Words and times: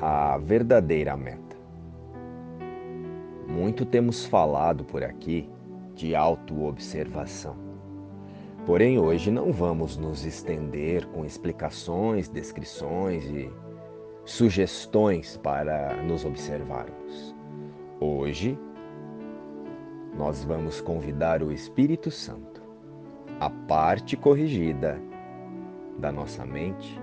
a 0.00 0.36
verdadeira 0.38 1.16
meta. 1.16 1.56
Muito 3.48 3.86
temos 3.86 4.26
falado 4.26 4.84
por 4.84 5.02
aqui 5.02 5.48
de 5.94 6.14
autoobservação. 6.14 7.56
Porém, 8.66 8.98
hoje 8.98 9.30
não 9.30 9.52
vamos 9.52 9.96
nos 9.96 10.26
estender 10.26 11.06
com 11.06 11.24
explicações, 11.24 12.28
descrições 12.28 13.24
e 13.26 13.50
sugestões 14.24 15.36
para 15.36 16.02
nos 16.02 16.24
observarmos. 16.24 17.34
Hoje, 18.00 18.58
nós 20.18 20.44
vamos 20.44 20.80
convidar 20.80 21.42
o 21.42 21.52
Espírito 21.52 22.10
Santo, 22.10 22.60
a 23.38 23.48
parte 23.48 24.16
corrigida 24.16 25.00
da 25.98 26.10
nossa 26.10 26.44
mente, 26.44 27.00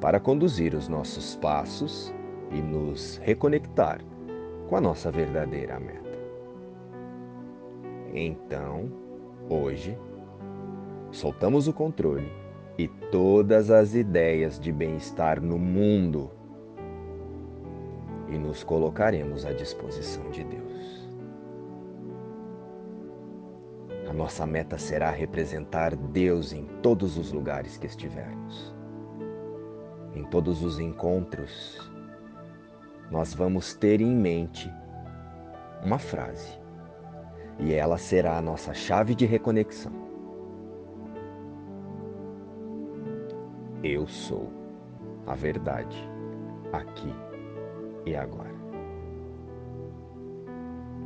para 0.00 0.20
conduzir 0.20 0.74
os 0.74 0.88
nossos 0.88 1.36
passos 1.36 2.12
e 2.50 2.60
nos 2.60 3.16
reconectar 3.18 4.00
com 4.68 4.76
a 4.76 4.80
nossa 4.80 5.10
verdadeira 5.10 5.78
meta. 5.80 6.18
Então, 8.12 8.90
hoje, 9.48 9.98
soltamos 11.10 11.68
o 11.68 11.72
controle 11.72 12.30
e 12.78 12.88
todas 13.10 13.70
as 13.70 13.94
ideias 13.94 14.60
de 14.60 14.72
bem-estar 14.72 15.40
no 15.40 15.58
mundo 15.58 16.30
e 18.28 18.36
nos 18.36 18.62
colocaremos 18.62 19.44
à 19.44 19.52
disposição 19.52 20.30
de 20.30 20.44
Deus. 20.44 21.08
A 24.08 24.12
nossa 24.12 24.46
meta 24.46 24.78
será 24.78 25.10
representar 25.10 25.96
Deus 25.96 26.52
em 26.52 26.64
todos 26.82 27.18
os 27.18 27.32
lugares 27.32 27.76
que 27.76 27.86
estivermos. 27.86 28.75
Em 30.16 30.24
todos 30.24 30.62
os 30.62 30.80
encontros, 30.80 31.78
nós 33.10 33.34
vamos 33.34 33.74
ter 33.74 34.00
em 34.00 34.16
mente 34.16 34.72
uma 35.84 35.98
frase, 35.98 36.58
e 37.58 37.74
ela 37.74 37.98
será 37.98 38.38
a 38.38 38.40
nossa 38.40 38.72
chave 38.72 39.14
de 39.14 39.26
reconexão. 39.26 39.92
Eu 43.84 44.06
sou 44.06 44.50
a 45.26 45.34
verdade 45.34 45.96
aqui 46.72 47.14
e 48.06 48.16
agora. 48.16 48.56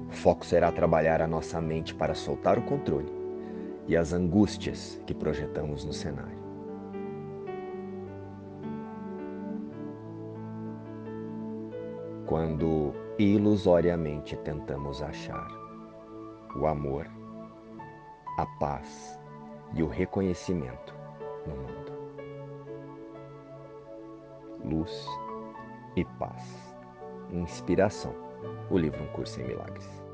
O 0.08 0.12
foco 0.12 0.46
será 0.46 0.70
trabalhar 0.70 1.20
a 1.20 1.26
nossa 1.26 1.60
mente 1.60 1.92
para 1.96 2.14
soltar 2.14 2.60
o 2.60 2.62
controle 2.62 3.12
e 3.88 3.96
as 3.96 4.12
angústias 4.12 5.00
que 5.04 5.12
projetamos 5.12 5.84
no 5.84 5.92
cenário. 5.92 6.39
Quando 12.30 12.94
ilusoriamente 13.18 14.36
tentamos 14.36 15.02
achar 15.02 15.48
o 16.54 16.64
amor, 16.64 17.08
a 18.38 18.46
paz 18.60 19.18
e 19.74 19.82
o 19.82 19.88
reconhecimento 19.88 20.94
no 21.44 21.56
mundo. 21.56 21.92
Luz 24.64 25.08
e 25.96 26.04
paz. 26.20 26.72
Inspiração. 27.32 28.14
O 28.70 28.78
livro 28.78 29.02
Um 29.02 29.08
Curso 29.08 29.40
em 29.40 29.48
Milagres. 29.48 30.09